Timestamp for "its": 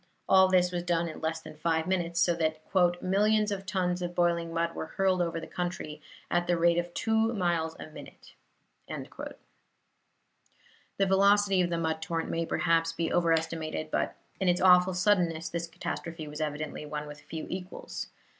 14.49-14.59